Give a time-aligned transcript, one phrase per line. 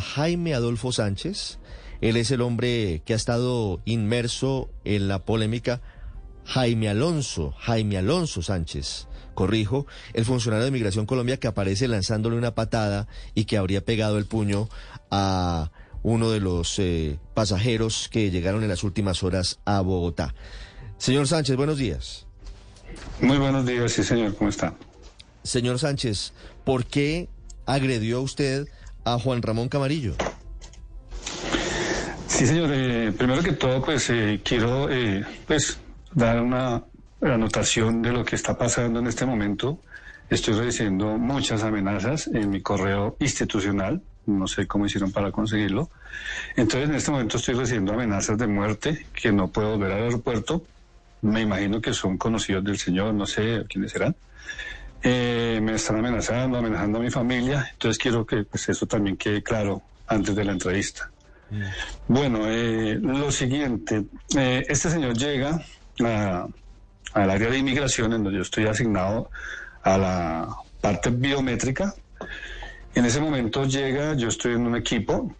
[0.00, 1.58] Jaime Adolfo Sánchez.
[2.00, 5.80] Él es el hombre que ha estado inmerso en la polémica.
[6.44, 12.54] Jaime Alonso, Jaime Alonso Sánchez, corrijo, el funcionario de Migración Colombia que aparece lanzándole una
[12.54, 14.68] patada y que habría pegado el puño
[15.10, 15.70] a
[16.02, 20.34] uno de los eh, pasajeros que llegaron en las últimas horas a Bogotá.
[20.96, 22.26] Señor Sánchez, buenos días.
[23.20, 24.74] Muy buenos días, sí señor, ¿cómo está?
[25.42, 26.32] Señor Sánchez,
[26.64, 27.28] ¿por qué
[27.66, 28.68] agredió usted
[29.04, 30.14] a Juan Ramón Camarillo?
[32.26, 35.80] Sí señor, eh, primero que todo pues eh, quiero eh, pues
[36.12, 36.84] dar una
[37.20, 39.80] anotación de lo que está pasando en este momento.
[40.30, 45.90] Estoy recibiendo muchas amenazas en mi correo institucional, no sé cómo hicieron para conseguirlo.
[46.54, 50.64] Entonces en este momento estoy recibiendo amenazas de muerte, que no puedo volver al aeropuerto.
[51.22, 54.14] Me imagino que son conocidos del señor, no sé quiénes serán.
[55.02, 57.68] Eh, me están amenazando, amenazando a mi familia.
[57.72, 61.10] Entonces quiero que pues, eso también quede claro antes de la entrevista.
[62.06, 64.04] Bueno, eh, lo siguiente,
[64.36, 65.58] eh, este señor llega
[66.00, 69.30] al área de inmigración en donde yo estoy asignado
[69.82, 70.48] a la
[70.80, 71.94] parte biométrica.
[72.94, 75.34] En ese momento llega, yo estoy en un equipo,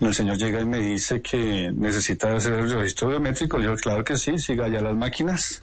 [0.00, 3.60] el señor llega y me dice que necesita hacer el registro biométrico.
[3.60, 5.62] Yo, claro que sí, siga allá las máquinas.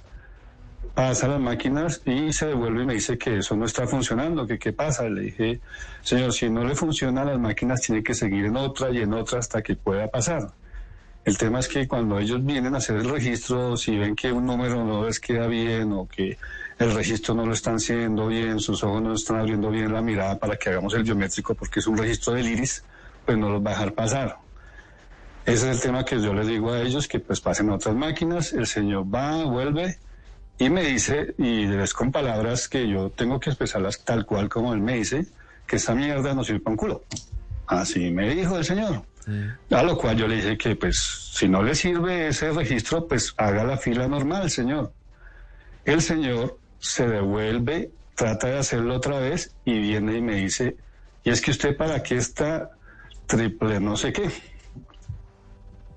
[0.94, 4.58] Pasa las máquinas y se devuelve y me dice que eso no está funcionando, que
[4.58, 5.10] qué pasa.
[5.10, 5.60] Le dije,
[6.02, 9.40] señor, si no le funcionan las máquinas, tiene que seguir en otra y en otra
[9.40, 10.54] hasta que pueda pasar.
[11.26, 14.46] El tema es que cuando ellos vienen a hacer el registro, si ven que un
[14.46, 16.38] número no les queda bien o que
[16.78, 20.38] el registro no lo están haciendo bien, sus ojos no están abriendo bien la mirada
[20.38, 22.84] para que hagamos el biométrico porque es un registro del iris,
[23.26, 24.38] pues no los va a dejar pasar.
[25.46, 27.96] Ese es el tema que yo les digo a ellos, que pues pasen a otras
[27.96, 29.98] máquinas, el señor va, vuelve
[30.58, 34.74] y me dice, y es con palabras que yo tengo que expresarlas tal cual como
[34.74, 35.26] él me dice,
[35.68, 37.04] que esta mierda no sirve para un culo.
[37.68, 39.04] Así me dijo el señor.
[39.72, 40.98] A lo cual yo le dije que, pues,
[41.34, 44.94] si no le sirve ese registro, pues haga la fila normal, señor.
[45.84, 50.78] El señor se devuelve, trata de hacerlo otra vez y viene y me dice,
[51.24, 52.70] y es que usted para qué está
[53.26, 54.30] triple no sé qué.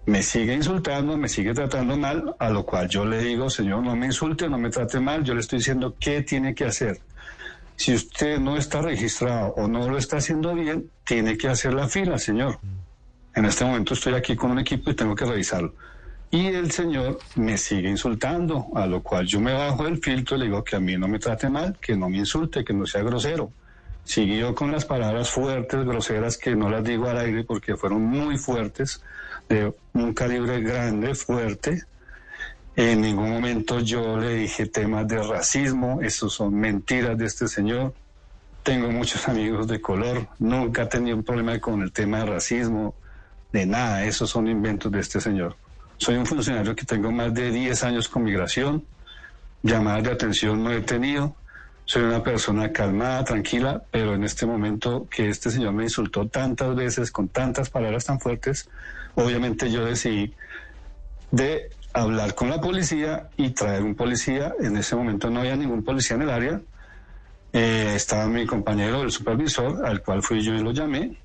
[0.09, 3.95] Me sigue insultando, me sigue tratando mal, a lo cual yo le digo, señor, no
[3.95, 6.99] me insulte, no me trate mal, yo le estoy diciendo qué tiene que hacer.
[7.77, 11.89] Si usted no está registrado o no lo está haciendo bien, tiene que hacer la
[11.89, 12.59] fila, señor.
[13.35, 15.75] En este momento estoy aquí con un equipo y tengo que revisarlo.
[16.31, 20.39] Y el señor me sigue insultando, a lo cual yo me bajo del filtro y
[20.39, 22.87] le digo que a mí no me trate mal, que no me insulte, que no
[22.87, 23.53] sea grosero.
[24.09, 28.39] Siguió con las palabras fuertes, groseras, que no las digo al aire porque fueron muy
[28.39, 29.03] fuertes,
[29.51, 31.83] de un calibre grande, fuerte.
[32.75, 37.93] En ningún momento yo le dije temas de racismo, esos son mentiras de este señor.
[38.63, 42.95] Tengo muchos amigos de color, nunca he tenido un problema con el tema de racismo,
[43.53, 45.55] de nada, esos son inventos de este señor.
[45.99, 48.87] Soy un funcionario que tengo más de 10 años con migración,
[49.63, 51.37] llamadas de atención no he tenido,
[51.89, 56.77] soy una persona calmada, tranquila, pero en este momento que este señor me insultó tantas
[56.77, 58.69] veces, con tantas palabras tan fuertes,
[59.15, 60.35] obviamente yo decidí
[61.31, 64.53] de hablar con la policía y traer un policía.
[64.61, 66.61] En ese momento no había ningún policía en el área.
[67.55, 71.17] Eh, estaba mi compañero, el supervisor, al cual fui yo y lo llamé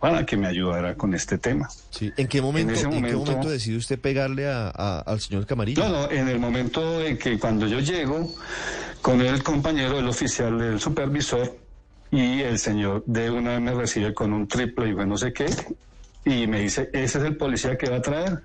[0.00, 1.68] para que me ayudara con este tema.
[1.90, 2.10] Sí.
[2.16, 5.44] ¿En qué momento, ese ¿en qué momento- momento decidió usted pegarle a- a- al señor
[5.44, 5.82] Camarillo?
[5.84, 8.32] No, no, en el momento en que cuando yo llego
[9.06, 11.56] con el compañero, el oficial del supervisor,
[12.10, 15.32] y el señor de una vez me recibe con un triple y bueno, no sé
[15.32, 15.46] qué,
[16.24, 18.42] y me dice, ese es el policía que va a traer.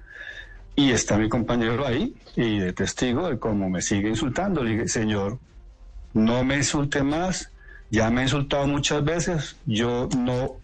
[0.75, 4.63] Y está mi compañero ahí, y de testigo de cómo me sigue insultando.
[4.63, 5.39] Le dije, señor,
[6.13, 7.49] no me insulte más,
[7.89, 10.57] ya me ha insultado muchas veces, yo no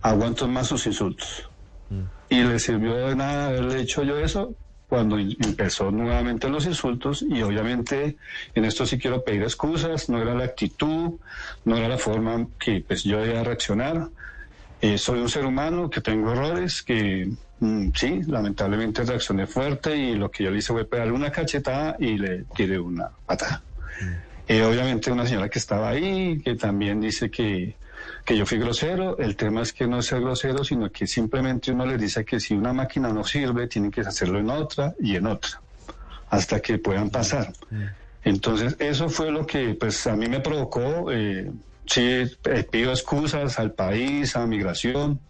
[0.00, 1.50] aguanto más sus insultos.
[2.30, 4.54] Y le sirvió de nada haberle hecho yo eso
[4.88, 8.16] cuando empezó nuevamente los insultos y obviamente
[8.54, 11.20] en esto sí quiero pedir excusas, no era la actitud,
[11.64, 14.08] no era la forma que pues yo debía reaccionar.
[14.80, 17.28] Eh, soy un ser humano que tengo errores, que
[17.60, 21.96] mm, sí, lamentablemente reaccioné fuerte y lo que yo le hice fue pegarle una cachetada
[21.98, 23.62] y le tiré una patada.
[24.48, 27.76] Eh, obviamente una señora que estaba ahí, que también dice que,
[28.24, 31.70] que yo fui grosero, el tema es que no es ser grosero, sino que simplemente
[31.70, 35.16] uno les dice que si una máquina no sirve, tienen que hacerlo en otra y
[35.16, 35.60] en otra,
[36.30, 37.52] hasta que puedan pasar.
[38.24, 41.50] Entonces, eso fue lo que pues a mí me provocó, eh,
[41.86, 45.20] sí, eh, pido excusas al país, a migración,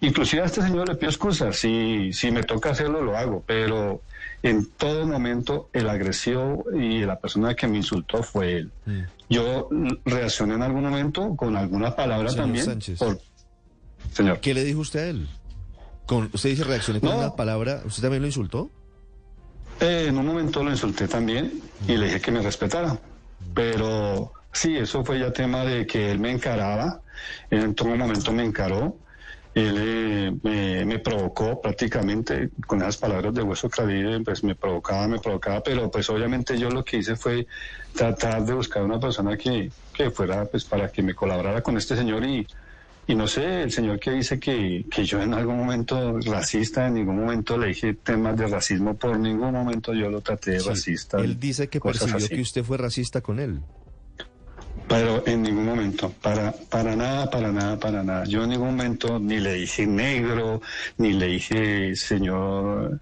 [0.00, 4.02] inclusive a este señor le pido excusas, si, si me toca hacerlo, lo hago, pero
[4.42, 8.72] en todo momento el agresivo y la persona que me insultó fue él.
[9.28, 9.68] Yo
[10.04, 12.80] reaccioné en algún momento con alguna palabra también.
[14.12, 14.40] Señor.
[14.40, 15.28] ¿Qué le dijo usted a él?
[16.06, 18.70] Con, usted dice reaccioné con una palabra, ¿usted también lo insultó?
[19.80, 22.98] Eh, en un momento lo insulté también y le dije que me respetara.
[23.54, 27.00] Pero sí, eso fue ya tema de que él me encaraba.
[27.50, 28.96] En todo momento me encaró
[29.54, 35.18] él eh, me, provocó prácticamente con esas palabras de hueso clavido, pues me provocaba, me
[35.18, 37.46] provocaba, pero pues obviamente yo lo que hice fue
[37.94, 41.96] tratar de buscar una persona que, que fuera pues para que me colaborara con este
[41.96, 42.46] señor y,
[43.08, 46.94] y no sé, el señor que dice que, que yo en algún momento racista, en
[46.94, 51.18] ningún momento le dije temas de racismo, por ningún momento yo lo traté de racista.
[51.18, 53.60] Él dice que percibió que usted fue racista con él.
[54.90, 58.24] Pero en ningún momento, para, para nada, para nada, para nada.
[58.24, 60.60] Yo en ningún momento ni le dije negro,
[60.98, 62.98] ni le dije señor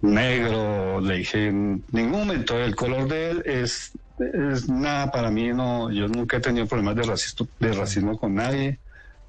[0.00, 2.58] negro, le dije en ningún momento.
[2.58, 6.96] El color de él es, es nada para mí, no, yo nunca he tenido problemas
[6.96, 8.80] de racismo, de racismo con nadie.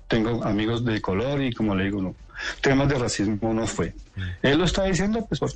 [0.08, 2.16] Tengo amigos de color y como le digo, no,
[2.62, 3.94] temas de racismo no fue.
[4.16, 4.22] Mm.
[4.42, 5.52] Él lo está diciendo pues por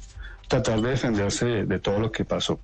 [0.48, 2.60] tratar de defenderse de, todo lo que pasó.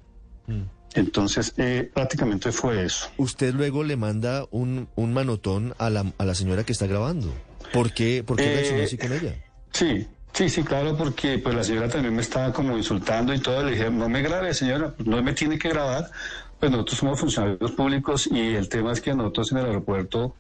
[0.46, 0.62] Mm.
[0.96, 3.10] Entonces, eh, prácticamente fue eso.
[3.18, 7.34] Usted luego le manda un, un manotón a la, a la señora que está grabando.
[7.72, 9.36] ¿Por qué, por qué reaccionó así con ella?
[9.72, 13.64] Sí, sí, sí, claro, porque pues la señora también me estaba como insultando y todo.
[13.64, 16.12] Le dije, no me grabe, señora, no me tiene que grabar.
[16.60, 20.36] Pues nosotros somos funcionarios públicos y el tema es que nosotros en el aeropuerto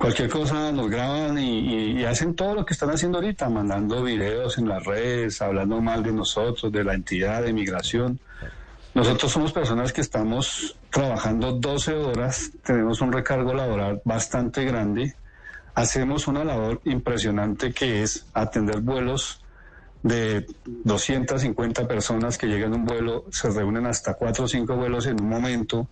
[0.00, 4.56] cualquier cosa nos graban y, y, hacen todo lo que están haciendo ahorita, mandando videos
[4.56, 8.18] en las redes, hablando mal de nosotros, de la entidad de migración.
[8.94, 15.14] Nosotros somos personas que estamos trabajando 12 horas, tenemos un recargo laboral bastante grande,
[15.74, 19.40] hacemos una labor impresionante que es atender vuelos
[20.02, 25.06] de 250 personas que llegan a un vuelo, se reúnen hasta 4 o 5 vuelos
[25.06, 25.88] en un momento.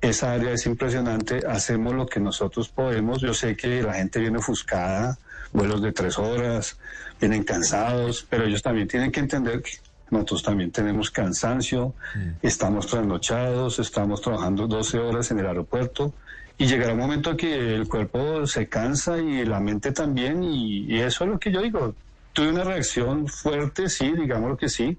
[0.00, 3.20] Esa área es impresionante, hacemos lo que nosotros podemos.
[3.20, 5.18] Yo sé que la gente viene ofuscada,
[5.52, 6.78] vuelos de 3 horas,
[7.20, 9.72] vienen cansados, pero ellos también tienen que entender que
[10.10, 12.28] nosotros también tenemos cansancio, mm.
[12.42, 16.12] estamos trasnochados, estamos trabajando 12 horas en el aeropuerto
[16.58, 21.24] y llegará un momento que el cuerpo se cansa y la mente también y, eso
[21.24, 21.94] es lo que yo digo.
[22.32, 24.96] Tuve una reacción fuerte, sí, digamos que sí,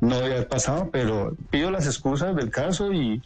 [0.00, 3.22] no haber pasado, pero pido las excusas del caso y,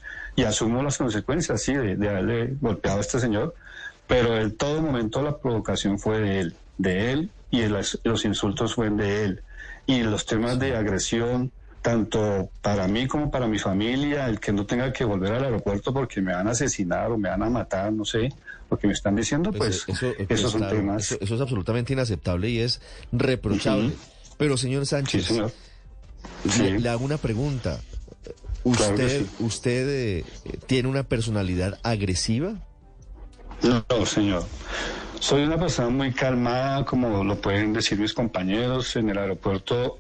[0.46, 3.55] asumo las consecuencias, sí, de, haberle golpeado a este señor,
[4.06, 8.99] pero en todo momento la provocación fue de él, de él y los insultos fueron
[8.99, 9.43] de él
[9.86, 11.52] y los temas de agresión,
[11.82, 15.92] tanto para mí como para mi familia, el que no tenga que volver al aeropuerto
[15.92, 18.28] porque me van a asesinar o me van a matar, no sé,
[18.70, 21.12] lo que me están diciendo, pues, pues eso, esos son temas.
[21.12, 22.80] Eso, es absolutamente inaceptable y es
[23.12, 23.92] reprochable.
[24.36, 25.30] Pero señor Sánchez,
[26.58, 27.80] Le, hago una pregunta.
[28.64, 30.24] ¿Usted, usted eh,
[30.66, 32.54] tiene una personalidad agresiva?
[33.62, 34.44] No, señor.
[35.20, 38.94] Soy una persona muy calmada, como lo pueden decir mis compañeros.
[38.96, 39.99] En el aeropuerto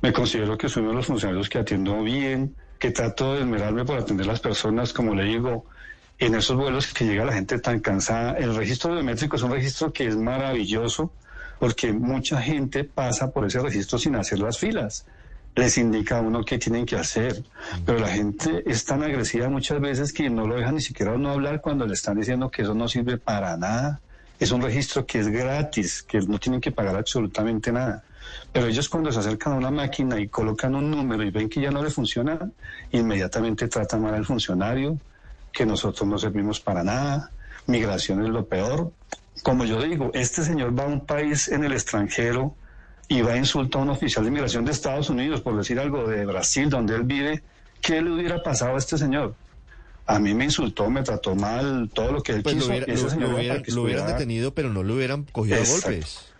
[0.00, 3.84] me considero que soy uno de los funcionarios que atiendo bien, que trato de esmerarme
[3.84, 5.66] por atender a las personas, como le digo,
[6.18, 8.32] en esos vuelos que llega la gente tan cansada.
[8.32, 11.12] El registro biométrico es un registro que es maravilloso
[11.58, 15.06] porque mucha gente pasa por ese registro sin hacer las filas.
[15.54, 17.44] Les indica a uno qué tienen que hacer,
[17.84, 21.30] pero la gente es tan agresiva muchas veces que no lo dejan ni siquiera uno
[21.30, 24.00] hablar cuando le están diciendo que eso no sirve para nada
[24.38, 28.04] es un registro que es gratis, que no tienen que pagar absolutamente nada.
[28.52, 31.60] Pero ellos cuando se acercan a una máquina y colocan un número y ven que
[31.60, 32.38] ya no le funciona,
[32.92, 34.98] inmediatamente tratan mal al funcionario,
[35.52, 37.30] que nosotros no servimos para nada,
[37.66, 38.92] migración es lo peor.
[39.42, 42.54] Como yo digo, este señor va a un país en el extranjero
[43.08, 46.06] y va a insultar a un oficial de inmigración de Estados Unidos, por decir algo,
[46.06, 47.42] de Brasil, donde él vive,
[47.80, 49.34] ¿qué le hubiera pasado a este señor?
[50.06, 52.68] A mí me insultó, me trató mal, todo lo que él pues quiso.
[53.18, 56.32] Lo, hubieran detenido, pero no lo hubieran cogido a golpes.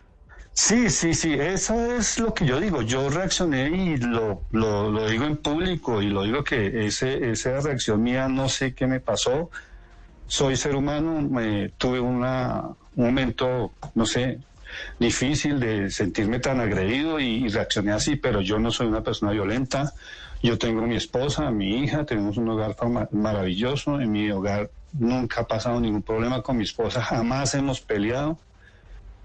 [0.52, 2.80] Sí, sí, sí, eso es lo que yo digo.
[2.80, 8.02] Yo reaccioné y lo, lo, digo en público y lo digo que ese, esa reacción
[8.02, 9.50] mía no sé qué me pasó.
[10.28, 12.62] Soy ser humano, me, tuve una,
[12.94, 14.38] un momento, no sé,
[14.98, 19.92] difícil de sentirme tan agredido y reaccioné así, pero yo no soy una persona violenta.
[20.42, 22.76] Yo tengo mi esposa, mi hija, tenemos un hogar
[23.12, 24.00] maravilloso.
[24.00, 28.38] En mi hogar nunca ha pasado ningún problema con mi esposa, jamás hemos peleado.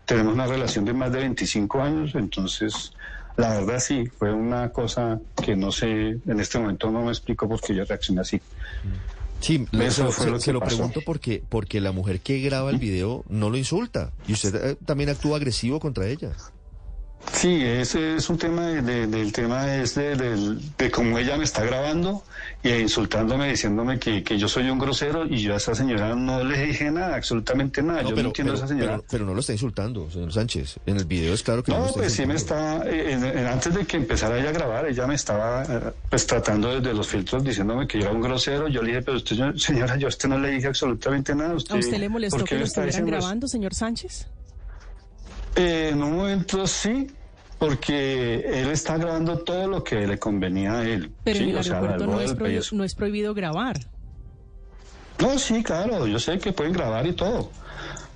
[0.06, 2.91] Tenemos una relación de más de 25 años, entonces
[3.38, 7.48] la verdad sí, fue una cosa que no sé, en este momento no me explico
[7.48, 8.41] por qué yo reaccioné así.
[9.39, 12.70] Sí, Eso fue se- lo se que lo pregunto porque, porque la mujer que graba
[12.72, 16.32] el video no lo insulta y usted eh, también actúa agresivo contra ella.
[17.33, 20.15] Sí, ese es un tema de- de- del tema es de,
[20.77, 22.23] de cómo ella me está grabando
[22.61, 26.43] y insultándome, diciéndome que, que yo soy un grosero y yo a esa señora no
[26.43, 28.03] le dije nada, absolutamente nada.
[28.03, 28.91] No, yo no entiendo a esa señora.
[28.97, 30.75] pero- pero no lo está insultando, señor Sánchez.
[30.85, 33.13] En el video es claro que no, lo No, está pues sí me está, eh,
[33.13, 36.79] en- en- antes de que empezara ella a grabar, ella me estaba eh, pues tratando
[36.79, 38.67] desde los filtros diciéndome que yo era un grosero.
[38.67, 41.55] Yo le dije, pero usted, señora, yo a usted no le dije absolutamente nada.
[41.55, 44.27] ¿Usted, ¿A usted le molestó ¿por qué que lo estuvieran grabando, señor Sánchez?
[45.55, 47.08] Eh, en un momento sí,
[47.60, 51.12] porque él está grabando todo lo que le convenía a él.
[51.24, 53.79] Pero sí, en el o sea, no es, prohibido, no es prohibido grabar.
[55.20, 57.51] No, sí, claro, yo sé que pueden grabar y todo.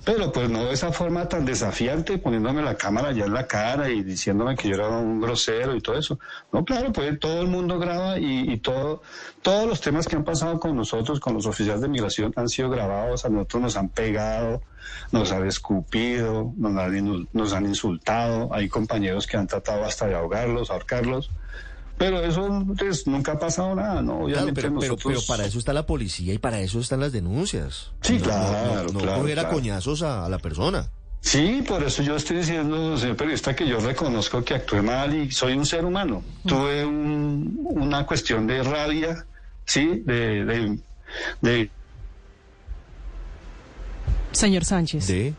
[0.06, 3.90] Pero pues no de esa forma tan desafiante, poniéndome la cámara ya en la cara
[3.90, 6.20] y diciéndome que yo era un grosero y todo eso.
[6.52, 9.02] No, claro, pues todo el mundo graba y, y todo,
[9.42, 12.70] todos los temas que han pasado con nosotros, con los oficiales de migración, han sido
[12.70, 13.24] grabados.
[13.24, 14.62] A nosotros nos han pegado,
[15.10, 18.54] nos han escupido, nos han, nos han insultado.
[18.54, 21.32] Hay compañeros que han tratado hasta de ahogarlos, ahorcarlos.
[21.98, 24.20] Pero eso pues, nunca ha pasado nada, ¿no?
[24.24, 25.24] Obviamente pero, pero, nosotros...
[25.24, 27.92] pero para eso está la policía y para eso están las denuncias.
[28.02, 30.88] Sí, No- claro, No, no claro, coger a coñazos a, a la persona.
[31.22, 35.30] Sí, por eso yo estoy diciendo, señor periodista, que yo reconozco que actué mal y
[35.32, 36.22] soy un ser humano.
[36.46, 39.24] Tuve un- una cuestión de rabia,
[39.64, 40.02] ¿sí?
[40.04, 40.78] De, de,
[41.40, 41.70] de-
[44.32, 45.06] Señor Sánchez.
[45.06, 45.34] De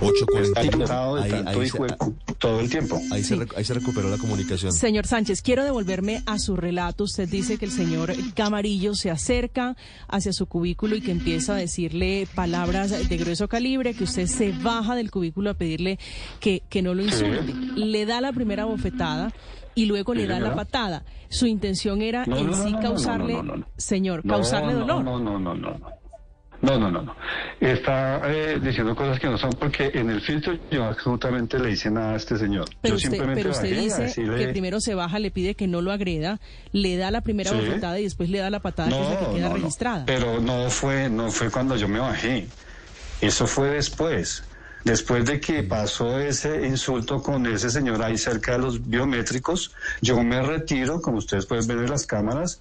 [0.00, 0.70] estar 8.45.
[0.78, 3.00] cansado de Ahí, tanto ahí, hijo de se, pu- todo el tiempo.
[3.12, 4.72] ahí, se, rec- ahí se recuperó la comunicación.
[4.72, 7.04] Señor Sánchez, quiero devolverme a su relato.
[7.04, 9.76] Usted dice que el señor Camarillo se acerca
[10.08, 14.52] hacia su cubículo y que empieza a decirle palabras de grueso calibre, que usted se
[14.52, 15.98] baja del cubículo a pedirle
[16.40, 17.54] que, que no lo insulte.
[17.76, 19.32] Le da la primera bofetada
[19.74, 21.04] y luego le da la patada.
[21.28, 23.66] Su intención era No, en no, no, sí no, no, causarle, no, no, no.
[23.76, 25.04] señor, No, causarle no, dolor.
[25.04, 25.76] No, no, no, no,
[26.66, 26.78] no.
[26.78, 27.16] No, no, no, no.
[27.60, 31.90] Está eh, diciendo cosas que no son porque en el filtro yo absolutamente le hice
[31.90, 32.68] nada a este señor.
[32.82, 35.66] Pero yo usted, simplemente pero usted dice decirle- que primero se baja, le pide que
[35.66, 36.38] no lo agreda,
[36.72, 37.56] le da la primera Sí.
[37.56, 39.54] bofetada y después le da la patada que es la que queda no, no.
[39.56, 40.04] registrada.
[40.06, 42.46] Pero no fue, no fue cuando yo me bajé.
[43.20, 44.44] Eso fue después.
[44.86, 50.22] Después de que pasó ese insulto con ese señor ahí cerca de los biométricos, yo
[50.22, 52.60] me retiro, como ustedes pueden ver en las cámaras.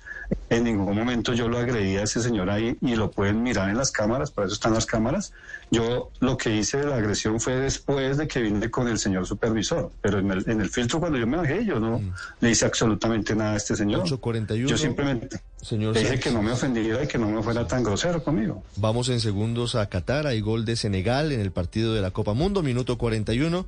[0.49, 3.77] En ningún momento yo lo agredí a ese señor ahí y lo pueden mirar en
[3.77, 5.33] las cámaras, para eso están las cámaras.
[5.69, 9.27] Yo lo que hice de la agresión fue después de que vine con el señor
[9.27, 12.01] supervisor, pero en el, en el filtro cuando yo me bajé yo no
[12.39, 14.03] le hice absolutamente nada a este señor.
[14.03, 14.67] 8:41.
[14.67, 16.25] Yo simplemente Señor le dije Sánchez.
[16.25, 18.63] que no me ofendiera y que no me fuera tan grosero conmigo.
[18.75, 20.27] Vamos en segundos a Qatar.
[20.27, 23.67] Hay gol de Senegal en el partido de la Copa Mundo, minuto 41.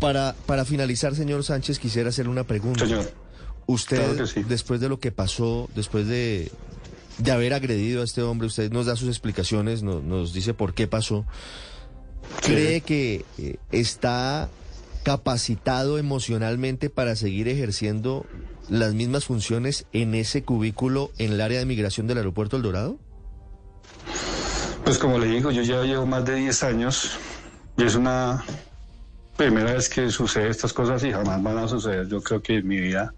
[0.00, 2.86] Para, para finalizar, señor Sánchez, quisiera hacerle una pregunta.
[2.86, 3.10] Señor.
[3.66, 4.42] Usted, Claro que sí.
[4.48, 6.50] después de lo que pasó, después de,
[7.18, 10.72] de haber agredido a este hombre, usted nos da sus explicaciones, no- nos dice por
[10.72, 11.26] qué pasó.
[12.42, 14.48] ¿Cree que eh, está
[15.02, 18.26] capacitado emocionalmente para seguir ejerciendo
[18.68, 22.98] las mismas funciones en ese cubículo en el área de migración del aeropuerto El Dorado?
[24.84, 27.12] Pues como le digo, yo ya llevo más de 10 años
[27.76, 28.44] y es una
[29.36, 32.08] primera vez que sucede estas cosas y jamás van a suceder.
[32.08, 33.12] Yo creo que en mi vida,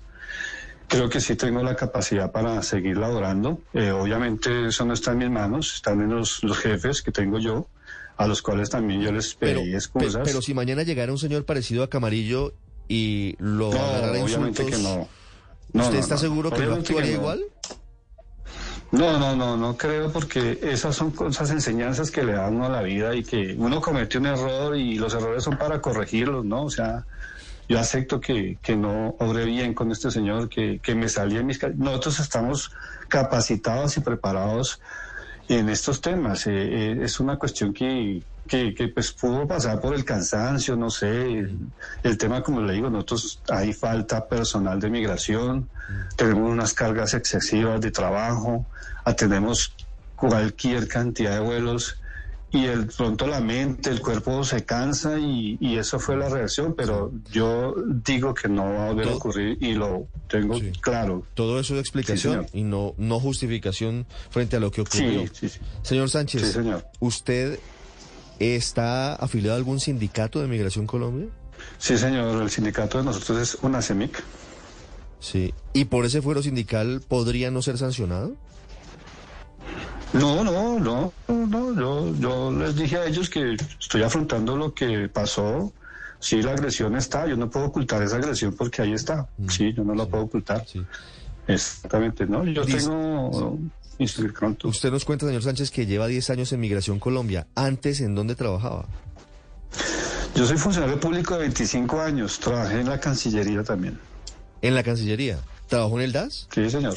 [0.89, 3.61] creo que sí tengo la capacidad para seguir laborando.
[3.73, 7.39] Eh, obviamente eso no está en mis manos, están en los, los jefes que tengo
[7.39, 7.69] yo,
[8.17, 10.23] a los cuales también yo les Pero, pedí pe- excusas.
[10.25, 12.53] pero si mañana llegara un señor parecido a Camarillo
[12.89, 15.09] y lo no, agarrara insultos, que no.
[15.75, 17.45] No, ¿usted está seguro que no actuaría igual?
[18.91, 22.71] No, no, no, no creo porque esas son cosas, enseñanzas que le dan uno a
[22.71, 26.63] la vida y que uno comete un error y los errores son para corregirlos, ¿no?
[26.65, 27.05] O sea,
[27.69, 31.47] yo acepto que, que no obré bien con este señor, que, que me salí en
[31.47, 31.61] mis...
[31.77, 32.73] Nosotros estamos
[33.09, 34.81] capacitados y preparados
[35.49, 36.47] en estos temas.
[36.47, 40.91] Eh, eh, es una cuestión que, que, que, pues pudo pasar por el cansancio, no
[40.91, 41.47] sé.
[42.03, 45.69] El, tema, como le digo, nosotros hay falta personal de migración,
[46.17, 48.67] tenemos unas cargas excesivas de trabajo,
[49.05, 49.73] atendemos
[50.17, 52.01] cualquier cantidad de vuelos
[52.51, 56.75] y el pronto la mente, el cuerpo se cansa y, y eso fue la reacción,
[56.75, 60.73] pero yo digo que no va a volver a ocurrir y lo tengo Sí.
[60.81, 61.25] claro.
[61.35, 65.27] Todo eso es explicación y no, no justificación frente a lo que ocurrió.
[65.27, 65.61] Sí, sí, sí.
[65.83, 66.87] Señor Sánchez, Sí, señor.
[67.01, 67.59] ¿usted
[68.39, 71.29] está afiliado a algún sindicato de Migración Colombia?
[71.79, 74.23] Sí, señor, el sindicato de nosotros es una CEMIC.
[75.21, 75.53] Sí.
[75.73, 78.35] ¿Y por ese fuero sindical podría no ser sancionado?
[80.13, 85.09] No, no, no, no, yo, yo les dije a ellos que estoy afrontando lo que
[85.09, 85.73] pasó.
[86.21, 89.29] Sí, la agresión está, yo no puedo ocultar esa agresión porque ahí está.
[89.37, 89.49] Mm.
[89.49, 90.65] Sí, yo no la puedo ocultar.
[90.67, 90.85] Sí.
[91.47, 92.45] Exactamente, ¿no?
[92.45, 93.59] Yo tengo...
[93.99, 97.47] Usted nos cuenta, señor Sánchez, que lleva 10 años en Migración Colombia.
[97.55, 98.87] Antes, ¿en dónde trabajaba?
[100.35, 103.99] Yo soy funcionario público de 25 años, trabajé en la Cancillería también.
[104.63, 105.39] En la Cancillería.
[105.69, 106.49] ¿Trabajó en el DAS?
[106.55, 106.97] Sí, señor.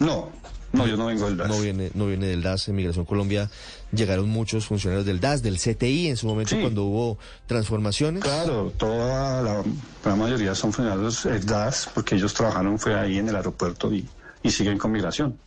[0.00, 0.30] No,
[0.72, 1.48] no, yo no vengo del DAS.
[1.48, 2.68] No viene, no viene del DAS.
[2.68, 3.50] En Migración Colombia
[3.92, 6.60] llegaron muchos funcionarios del DAS, del CTI en su momento Sí.
[6.60, 8.22] cuando hubo transformaciones.
[8.24, 9.62] Claro, toda la,
[10.04, 14.06] la mayoría son funcionarios del DAS porque ellos trabajaron fue ahí en el aeropuerto y,
[14.42, 15.38] y siguen con migración.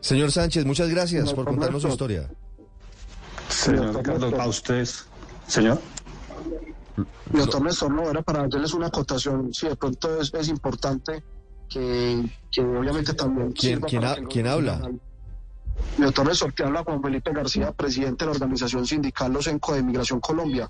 [0.00, 2.28] Señor Sánchez, muchas gracias No, por con contarnos su historia.
[3.48, 5.06] Señor Ricardo, a ustedes.
[5.46, 5.80] Señor.
[7.32, 9.52] Mi doctor Néstor, no, era para darles una acotación.
[9.54, 11.22] Sí, de pronto es, es importante
[11.68, 13.52] que, que obviamente también...
[13.52, 14.80] ¿Quién- quién ha- que quién habla?
[15.96, 19.82] doctor Néstor, te habla Juan Felipe García, presidente de la Organización Sindical Los Enco de
[19.82, 20.68] Migración Colombia.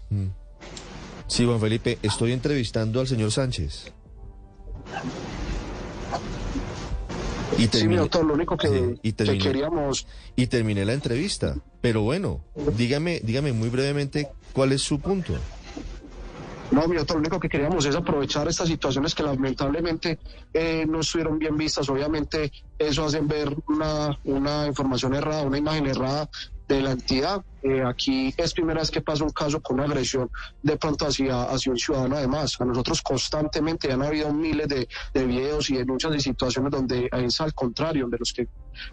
[1.27, 3.93] Sí, Juan Felipe, estoy entrevistando al señor Sánchez.
[7.59, 8.69] Y Sí, mi terminé, doctor, lo único que,
[9.03, 10.07] Sí, que queríamos...
[10.37, 11.57] y terminé la entrevista.
[11.81, 12.41] Pero bueno,
[12.77, 15.35] dígame, dígame muy brevemente cuál es su punto.
[16.71, 20.19] No, mi doctor, lo único que queríamos es aprovechar estas situaciones que lamentablemente
[20.53, 21.89] eh, no estuvieron bien vistas.
[21.89, 26.29] Obviamente eso hacen ver una, una información errada, una imagen errada
[26.69, 27.43] de la entidad.
[27.63, 30.31] Eh, aquí es primera vez que pasa un caso con una agresión
[30.63, 32.61] de pronto hacia, hacia un ciudadano además.
[32.61, 37.41] A nosotros constantemente han habido miles de, de videos y denuncias de situaciones donde es
[37.41, 38.47] al contrario, de los que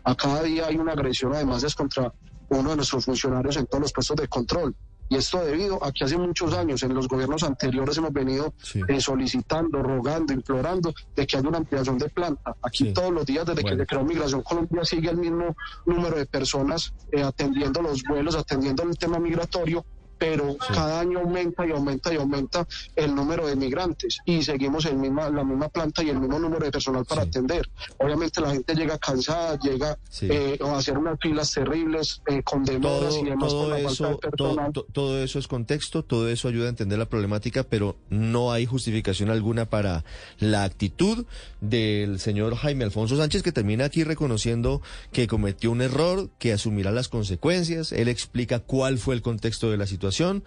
[0.03, 2.12] a cada día hay una agresión además es contra
[2.50, 4.75] uno de nuestros funcionarios en todos los puestos de control.
[5.07, 8.81] Y esto debido a que hace muchos años en los gobiernos anteriores hemos venido Sí.
[8.88, 12.55] eh, solicitando, rogando, implorando de que haya una ampliación de planta.
[12.63, 12.93] Aquí Sí.
[12.93, 13.77] todos los días desde Bueno.
[13.77, 18.35] que se creó Migración Colombia sigue el mismo número de personas eh, atendiendo los vuelos,
[18.35, 19.85] atendiendo el tema migratorio,
[20.17, 24.99] pero cada año aumenta y aumenta y aumenta el número de migrantes y seguimos en
[25.01, 27.30] misma, la misma planta y el mismo número de personal para Sí.
[27.30, 27.69] atender.
[27.97, 30.28] Obviamente la gente llega cansada, llega Sí.
[30.30, 33.89] eh, a hacer unas filas terribles eh, con demoras Todo, y demás todo por la
[33.89, 34.73] falta de personal.
[34.73, 38.65] to- todo eso es contexto, todo eso ayuda a entender la problemática, pero no hay
[38.65, 40.04] justificación alguna para
[40.39, 41.25] la actitud
[41.62, 46.91] del señor Jaime Alfonso Sánchez, que termina aquí reconociendo que cometió un error, que asumirá
[46.91, 47.91] las consecuencias.
[47.91, 50.44] Él explica cuál fue el contexto de la situación.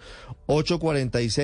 [0.47, 1.39] 846.